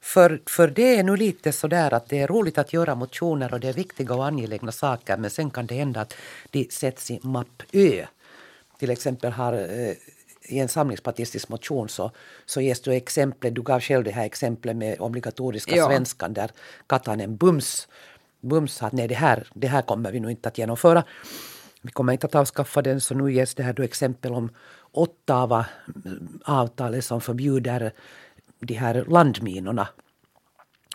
[0.00, 3.54] för, för det är nu lite så där att det är roligt att göra motioner
[3.54, 6.14] och det är viktiga och angelägna saker men sen kan det hända att
[6.50, 8.04] de sätts i mapp Ö
[8.78, 9.94] till exempel har eh,
[10.48, 12.10] i en samlingspartistisk motion så,
[12.46, 15.86] så ges du exempel, du gav själv det här exemplet med obligatoriska ja.
[15.86, 16.50] svenskan där
[16.86, 17.88] Katainen bums,
[18.40, 21.04] bums att nej det här, det här kommer vi nog inte att genomföra.
[21.82, 24.50] Vi kommer inte att avskaffa den så nu ges det här då exempel om
[24.92, 25.66] Ottawa
[26.44, 27.92] avtalet som förbjuder
[28.58, 29.88] de här landminorna.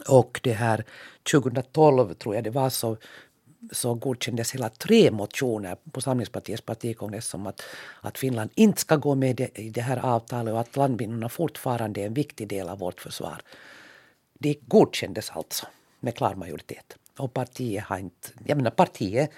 [0.08, 0.86] Och det här
[1.32, 2.98] 2012 tror jag det var så
[3.72, 7.62] så godkändes hela tre motioner på Samlingspartiets partikongress om att,
[8.02, 12.06] att Finland inte ska gå med i det här avtalet och att landminorna fortfarande är
[12.06, 13.42] en viktig del av vårt försvar.
[14.40, 15.66] Det godkändes alltså
[16.00, 16.98] med klar majoritet.
[17.18, 19.32] Och partiet har inte, jag menar partiet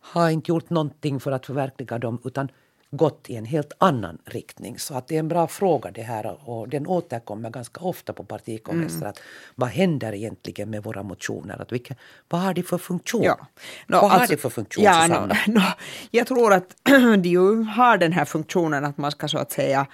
[0.00, 2.48] har inte gjort någonting för att förverkliga dem utan
[2.90, 4.78] gått i en helt annan riktning.
[4.78, 8.24] Så att det är en bra fråga det här och den återkommer ganska ofta på
[8.24, 8.96] partikongresser.
[8.96, 9.08] Mm.
[9.08, 9.20] Att
[9.54, 11.62] vad händer egentligen med våra motioner?
[11.62, 11.94] Att vilka,
[12.28, 13.22] vad har de för funktion?
[13.22, 13.38] Ja.
[13.86, 15.62] No, vad alltså, har de för funktion, ja, no, no,
[16.10, 16.76] Jag tror att
[17.22, 19.86] de ju har den här funktionen att man ska så att säga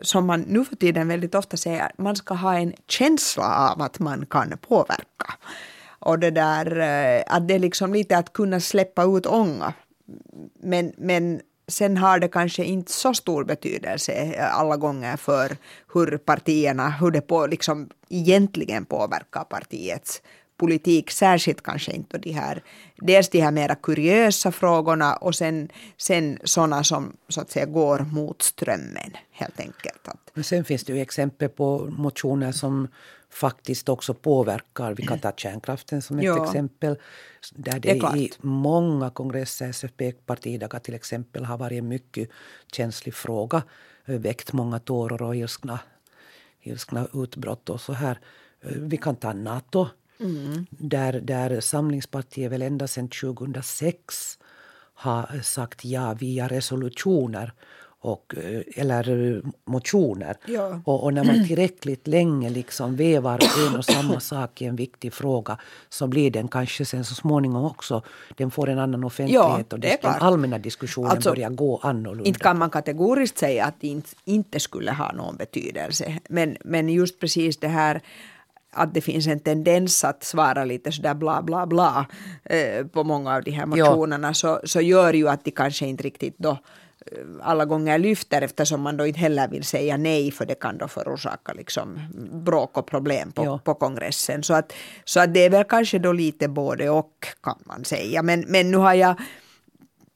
[0.00, 3.98] som man nu för tiden väldigt ofta säger, man ska ha en känsla av att
[3.98, 5.34] man kan påverka.
[5.98, 9.72] Och det där eh, att det är liksom lite att kunna släppa ut ånga.
[10.60, 15.56] Men, men sen har det kanske inte så stor betydelse eh, alla gånger för
[15.94, 20.22] hur partierna, hur det på, liksom egentligen påverkar partiets
[20.58, 22.62] politik, särskilt kanske inte de här,
[22.96, 27.98] dels de här mera kuriösa frågorna och sen, sen sådana som så att säga går
[27.98, 30.08] mot strömmen helt enkelt.
[30.34, 32.88] Men sen finns det ju exempel på motioner som
[33.30, 34.94] faktiskt också påverkar.
[34.94, 36.44] Vi kan ta kärnkraften som ett ja.
[36.44, 36.98] exempel.
[37.54, 42.30] Där det, det i många kongresser, SFP-partidagar till exempel, har varit en mycket
[42.72, 43.62] känslig fråga.
[44.04, 45.80] Väckt många tårar och ilskna,
[46.60, 48.18] ilskna utbrott och så här.
[48.60, 49.88] Vi kan ta Nato.
[50.20, 50.66] Mm.
[50.70, 54.38] Där, där Samlingspartiet väl ända sedan 2006
[54.94, 57.52] har sagt ja via resolutioner
[58.00, 60.36] och, eh, eller motioner.
[60.46, 60.80] Ja.
[60.84, 65.12] Och, och, när man tillräckligt länge liksom vevar en och samma sak i en viktig
[65.12, 65.58] fråga
[65.88, 68.02] så blir den kanske sen så småningom också,
[68.36, 72.28] den får en annan offentlighet ja, och den allmänna diskussionen alltså, börjar gå annorlunda.
[72.28, 76.18] Inte kan man kategoriskt säga att det inte, inte skulle ha någon betydelse.
[76.28, 78.02] Men, men just precis det här
[78.70, 82.06] att det finns en tendens att svara lite sådär bla bla bla
[82.44, 86.02] eh, på många av de här motionerna så, så gör ju att de kanske inte
[86.02, 86.58] riktigt då
[87.42, 90.88] alla gånger lyfter eftersom man då inte heller vill säga nej för det kan då
[90.88, 91.98] förorsaka liksom
[92.44, 94.42] bråk och problem på, på kongressen.
[94.42, 94.72] Så att,
[95.04, 98.22] så att det är väl kanske då lite både och kan man säga.
[98.22, 99.14] Men, men nu har jag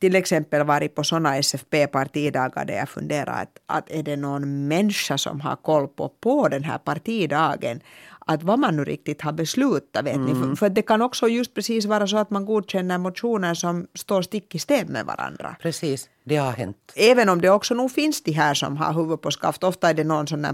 [0.03, 5.19] till exempel varit på sådana SFP-partidagar där jag funderar att, att är det någon människa
[5.19, 7.81] som har koll på, på den här partidagen
[8.27, 10.05] att vad man nu riktigt har beslutat.
[10.05, 10.27] Vet mm.
[10.27, 10.35] ni?
[10.35, 14.23] För, för, det kan också just precis vara så att man godkänner motioner som står
[14.23, 15.57] stick i stäv med varandra.
[15.63, 16.93] Precis, det har hänt.
[16.97, 19.65] Även om det också nog finns de här som har huvud på skaft.
[19.65, 20.53] Ofta är det någon sån där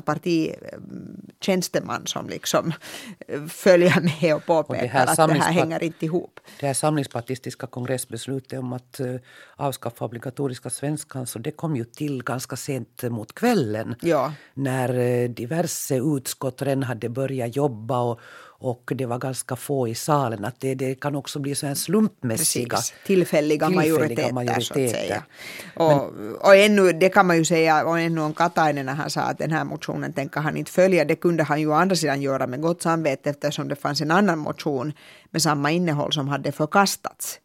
[1.39, 2.73] partitjänsteman som liksom
[3.49, 6.41] följer med och påpekar och att det här hänger inte ihop.
[6.61, 9.21] Det här samlingspartistiska kongressbeslutet om att uh,
[9.57, 13.95] avskaffa obligatoriska svenskan så det kom ju till ganska sent mot kvällen.
[14.01, 14.33] Ja.
[14.55, 18.21] När uh, diverse utskott redan hade börjat jobba och,
[18.61, 20.45] och det var ganska få i salen.
[20.45, 22.95] Att det, det kan också bli så här slumpmässiga Precis.
[23.07, 24.75] tillfälliga, tillfälliga majoriteter, majoriteter.
[24.75, 25.23] Så att säga.
[25.75, 29.11] Och, Men, och ännu, det kan man ju säga, och ännu om Katainen när han
[29.11, 31.97] sa att den här motionen tänker han inte följa, det kunde han ju å andra
[31.97, 34.93] sidan göra med gott samvete eftersom det fanns en annan motion
[35.31, 37.41] med samma innehåll som hade förkastats.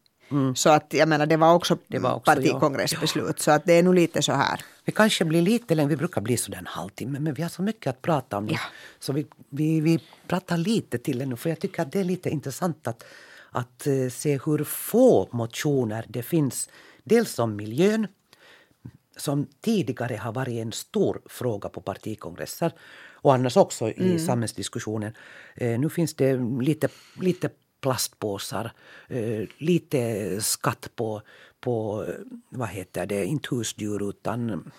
[0.54, 2.34] Så att jag menar det var också, Det var också, ja.
[2.34, 3.40] partikongressbeslut.
[3.40, 4.60] Så att det är nog lite så här.
[4.84, 7.62] Vi kanske blir lite längre, vi brukar bli sådär en halvtimme, men vi har så
[7.62, 8.52] mycket att prata om nu.
[8.52, 8.60] Ja.
[8.98, 12.04] Så vi, vi, vi pratar lite till det nu, för jag tycker att det är
[12.04, 13.04] lite intressant att,
[13.50, 16.68] att eh, se hur få motioner det finns.
[17.04, 18.06] Dels om miljön,
[19.16, 22.72] som tidigare har varit en stor fråga på partikongresser
[23.24, 25.12] och annars också i samhällsdiskussionen.
[25.54, 26.88] Eh, nu finns det lite,
[27.20, 27.50] lite
[27.84, 28.72] plastpåsar,
[29.08, 31.22] eh, lite skatt på,
[31.60, 32.14] på, eh,
[32.48, 34.70] vad heter det, inte husdjur utan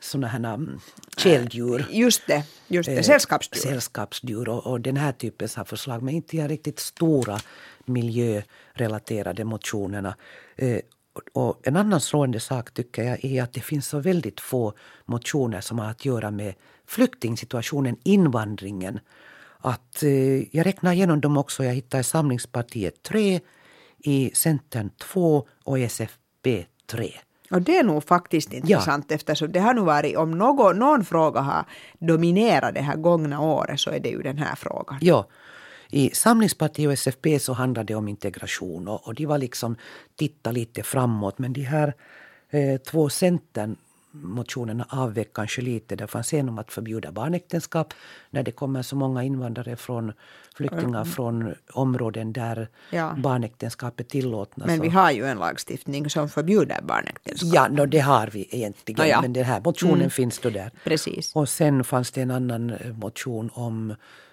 [0.00, 0.80] såna här mm,
[1.16, 1.86] käldjur.
[1.90, 2.96] Just det, just det.
[2.96, 3.60] Eh, sällskapsdjur.
[3.60, 7.38] sällskapsdjur och, och den här typen av förslag men inte de riktigt stora
[7.84, 10.16] miljörelaterade motionerna.
[10.56, 10.80] Eh,
[11.12, 14.72] och, och en annan slående sak tycker jag är att det finns så väldigt få
[15.04, 16.54] motioner som har att göra med
[16.86, 19.00] flyktingsituationen, invandringen.
[19.60, 21.64] Att, eh, jag räknar igenom dem också.
[21.64, 23.40] Jag hittar i Samlingspartiet tre,
[23.98, 27.12] i Centern två och i SFP tre.
[27.50, 31.40] Och det är nog faktiskt intressant eftersom det har nog varit, om någon, någon fråga
[31.40, 31.64] har
[31.98, 34.98] dominerat det här gångna året så är det ju den här frågan.
[35.00, 35.26] Ja.
[35.88, 39.76] I Samlingspartiet och SFP så handlade det om integration och, och de var liksom
[40.16, 41.94] titta lite framåt men de här
[42.50, 43.76] eh, två Centern
[44.12, 45.96] motionerna avvek kanske lite.
[45.96, 47.94] Det fanns en om att förbjuda barnäktenskap
[48.30, 50.12] när det kommer så många invandrare från
[50.56, 52.68] flyktingar från områden där Mm.
[52.90, 53.14] Ja.
[53.18, 54.66] barnäktenskap är tillåtna.
[54.66, 57.50] Men vi har ju en lagstiftning som förbjuder barnäktenskap.
[57.54, 59.08] Ja, no, det har vi egentligen.
[59.08, 59.20] Ja.
[59.22, 60.70] Men den här motionen finns då där.
[60.84, 61.36] Precis.
[61.36, 63.90] Och sen fanns det en annan eh, motion om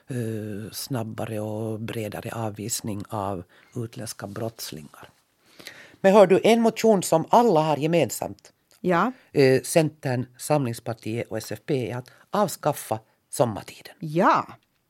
[0.07, 3.43] eh, snabbare och bredare avvisning av
[3.75, 5.09] utländska brottslingar.
[6.01, 11.91] Men hör du, en motion som alla har gemensamt, Ja, eh, Centern, Samlingspartiet och SFP,
[11.91, 13.95] är att avskaffa sommartiden.
[13.99, 14.47] ja.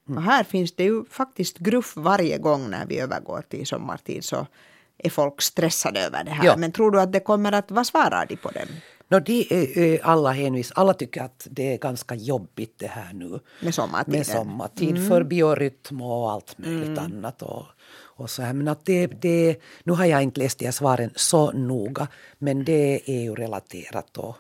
[0.10, 4.48] Och här finns det ju faktiskt gruff varje gång när vi övergår till sommartid så
[4.98, 6.46] är folk stressade över det här.
[6.46, 6.58] Ja.
[6.58, 8.68] Men tror du att det kommer att, vad svarar de på dem
[9.10, 13.40] No, de är alla hänvis, alla tycker att det är ganska jobbigt det här nu.
[13.62, 14.20] med sommartiden?
[14.20, 17.42] med sommartid för biorytm och allt möjligt annat.
[17.42, 17.66] Och,
[18.18, 18.54] och så här.
[18.54, 22.64] Men att det, det, nu har jag inte läst de här svaren så noga men
[22.64, 24.36] det är ju relaterat och,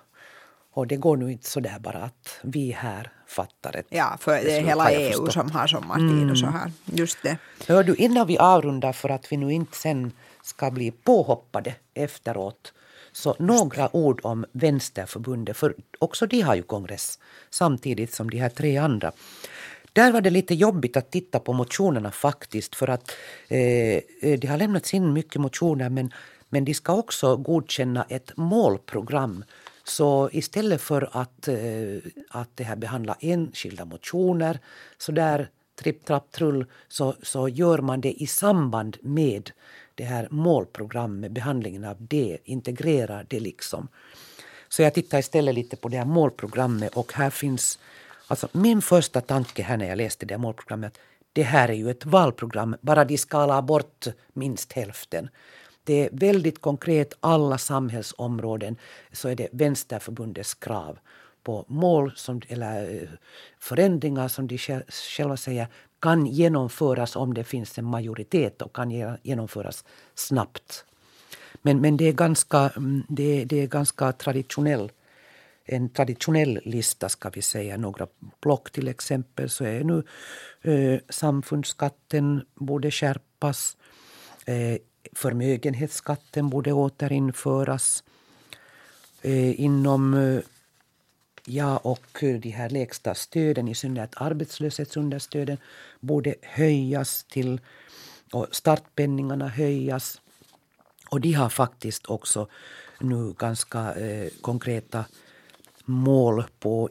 [0.73, 4.31] och det går nu inte så där bara att vi här fattar ett Ja, för
[4.31, 6.71] det är hela EU som har sommartid och så här.
[6.85, 7.37] Just det.
[7.67, 10.11] Hör du, innan vi avrundar för att vi nu inte sen
[10.43, 12.73] ska bli påhoppade efteråt
[13.11, 18.49] så några ord om Vänsterförbundet, för också de har ju kongress samtidigt som de här
[18.49, 19.11] tre andra.
[19.97, 23.11] Där var det lite jobbigt att titta på motionerna faktiskt för att
[23.47, 23.59] eh,
[24.21, 26.11] eh det har lämnats in mycket motioner men,
[26.49, 29.43] men de ska också godkänna ett målprogram.
[29.83, 31.57] Så istället för att, eh,
[32.29, 34.59] att det här behandla enskilda motioner
[34.97, 39.51] så där tripp, trapp, trull så, så gör man det i samband med
[39.95, 43.87] det här målprogrammet, behandlingen av det, integrerar det liksom.
[44.69, 47.79] Så jag tittar istället lite på det här målprogrammet och här finns,
[48.27, 50.97] alltså min första tanke här när jag läste det här målprogrammet,
[51.33, 55.29] det här är ju ett valprogram, bara de skalar bort minst hälften.
[55.83, 58.75] Det är väldigt konkret, alla samhällsområden
[59.11, 60.99] så är det Vänsterförbundets krav
[61.43, 63.09] på mål som, eller eh,
[63.59, 64.57] förändringar som de
[64.89, 65.67] själva säger
[65.99, 69.85] kan genomföras om det finns en majoritet och kan genomföras
[70.15, 70.85] snabbt.
[71.61, 74.91] Men, men det är ganska, mm, det, det är ganska traditionell
[75.67, 77.77] en traditionell lista ska vi säga.
[77.77, 78.07] Några
[78.41, 80.03] block till exempel så är nu
[80.61, 83.77] eh, samfundsskatten borde skärpas.
[84.45, 84.77] Eh,
[85.13, 88.03] förmögenhetsskatten borde återinföras.
[89.21, 90.39] Eh, inom eh,
[91.49, 95.57] Ja, och de här lägsta stöden, i synnerhet arbetslöshetsunderstöden,
[95.99, 97.61] borde höjas till
[98.31, 100.21] och startpenningarna höjas.
[101.09, 102.47] Och de har faktiskt också
[102.99, 105.05] nu ganska eh, konkreta
[105.87, 106.89] mål på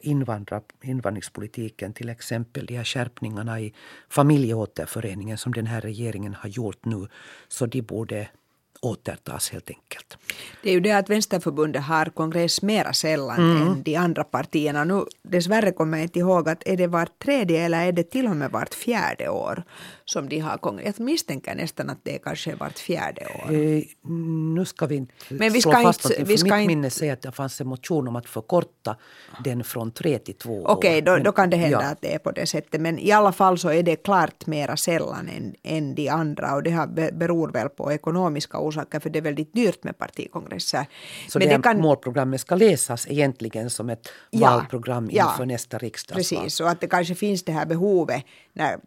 [0.81, 1.93] invandringspolitiken.
[1.93, 3.73] Till exempel de här skärpningarna i
[4.09, 7.07] familjeåterföreningen som den här regeringen har gjort nu.
[7.47, 8.29] Så de borde
[8.81, 10.17] återtas helt enkelt.
[10.63, 13.67] Det är ju det att Vänsterförbundet har kongress mera sällan Mm.
[13.67, 14.83] än de andra partierna.
[14.83, 18.25] Nu, dessvärre kommer jag inte ihåg att är det vart tredje eller är det till
[18.27, 19.63] och med vart fjärde år
[20.05, 20.95] som de har kongress.
[20.97, 23.53] Jag misstänker nästan att det är kanske vart fjärde år.
[23.53, 23.83] Eh,
[24.55, 26.89] nu ska vi inte Men vi slå ska fast inte- vi ska mitt inte- minne
[26.89, 28.95] säger att det fanns en motion om att förkorta
[29.43, 30.67] den från tre till två år.
[30.71, 31.89] Okej, då, Men- då kan det hända ja.
[31.89, 32.81] att det är på det sättet.
[32.81, 36.55] Men i alla fall så är det klart mera sällan än, än de andra.
[36.55, 40.85] Och det beror väl på ekonomiska orsaker för det är väldigt dyrt med partikongresser.
[41.29, 45.31] Så Men det, här målprogrammet ska läsas egentligen som ett Ja, valprogram ja.
[45.31, 46.41] inför nästa riksdagsval.
[46.41, 48.77] Precis, och att det kanske finns det här behovet när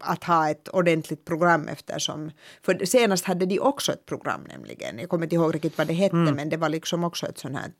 [0.00, 2.30] att ha ett ordentligt program eftersom,
[2.62, 5.92] för senast hade de också ett program nämligen, jag kommer inte ihåg riktigt vad det
[5.92, 6.34] hette mm.
[6.34, 7.70] men det var liksom också ett sånt här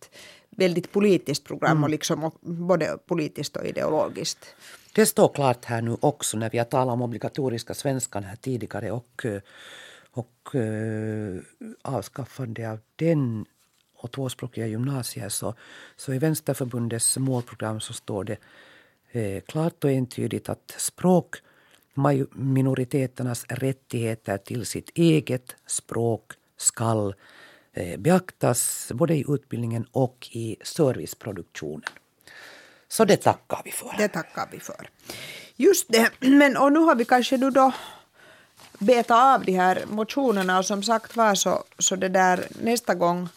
[0.51, 1.85] väldigt politiskt program mm.
[1.85, 4.55] och liksom både politiskt och ideologiskt.
[4.95, 8.91] Det står klart här nu också när vi har talat om obligatoriska svenskan här tidigare
[8.91, 9.27] och,
[10.21, 11.41] och eh,
[11.83, 13.47] avskaffande av den
[13.97, 15.55] och tvåspråkiga gymnasier så,
[15.97, 18.37] så i Vänsterförbundets målprogram så står det
[19.13, 21.37] eh, klart och entydigt att språk
[22.33, 27.15] minoriteternas rättigheter till sitt eget språk skall
[27.73, 31.91] eh, beaktas både i utbildningen och i serviceproduktionen.
[32.89, 33.95] Så det tackar vi för.
[33.99, 34.89] Det tackar vi för.
[35.57, 37.73] Just det, men och nu har vi kanske nu då
[38.81, 43.29] beta av de här motionerna och som sagt var så, så det där nästa gång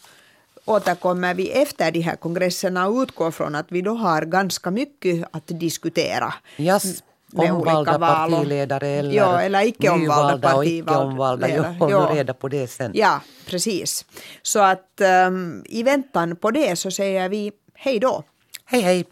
[0.64, 5.28] återkommer vi efter de här kongresserna och utgår från att vi då har ganska mycket
[5.30, 6.34] att diskutera.
[6.58, 7.02] Yes.
[7.36, 11.48] Omvalda partiledare eller, ja, eller icke omvalda och icke omvalda.
[11.48, 12.10] Jag ja.
[12.12, 12.90] reda på det sen.
[12.94, 14.04] Ja, precis.
[14.42, 18.22] Så att um, i väntan på det så säger vi hej då.
[18.64, 19.04] Hej hej.